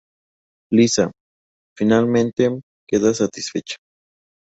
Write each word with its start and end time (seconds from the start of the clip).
Lisa, 0.73 1.11
finalmente, 1.77 2.49
queda 2.89 3.13
satisfecha. 3.13 3.75